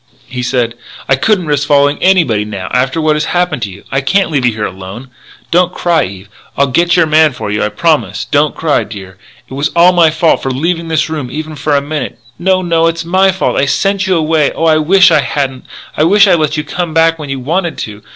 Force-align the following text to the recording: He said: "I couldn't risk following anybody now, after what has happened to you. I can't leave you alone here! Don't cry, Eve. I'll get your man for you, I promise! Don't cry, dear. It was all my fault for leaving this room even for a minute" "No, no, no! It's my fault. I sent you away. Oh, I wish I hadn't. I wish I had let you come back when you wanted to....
He 0.27 0.41
said: 0.41 0.73
"I 1.07 1.15
couldn't 1.15 1.45
risk 1.45 1.67
following 1.67 2.01
anybody 2.01 2.43
now, 2.43 2.69
after 2.73 2.99
what 2.99 3.15
has 3.15 3.25
happened 3.25 3.61
to 3.61 3.69
you. 3.69 3.83
I 3.91 4.01
can't 4.01 4.31
leave 4.31 4.47
you 4.47 4.67
alone 4.67 5.01
here! 5.01 5.11
Don't 5.51 5.75
cry, 5.75 6.03
Eve. 6.05 6.29
I'll 6.57 6.65
get 6.65 6.95
your 6.95 7.05
man 7.05 7.33
for 7.33 7.51
you, 7.51 7.61
I 7.63 7.69
promise! 7.69 8.25
Don't 8.25 8.55
cry, 8.55 8.83
dear. 8.83 9.19
It 9.47 9.53
was 9.53 9.69
all 9.75 9.91
my 9.93 10.09
fault 10.09 10.41
for 10.41 10.49
leaving 10.49 10.87
this 10.87 11.07
room 11.07 11.29
even 11.29 11.55
for 11.55 11.75
a 11.75 11.81
minute" 11.83 12.17
"No, 12.39 12.63
no, 12.63 12.81
no! 12.81 12.87
It's 12.87 13.05
my 13.05 13.31
fault. 13.31 13.57
I 13.57 13.67
sent 13.67 14.07
you 14.07 14.15
away. 14.15 14.51
Oh, 14.53 14.65
I 14.65 14.77
wish 14.77 15.11
I 15.11 15.21
hadn't. 15.21 15.65
I 15.95 16.03
wish 16.03 16.25
I 16.25 16.31
had 16.31 16.39
let 16.39 16.57
you 16.57 16.63
come 16.63 16.95
back 16.95 17.19
when 17.19 17.29
you 17.29 17.39
wanted 17.39 17.77
to.... 17.85 18.01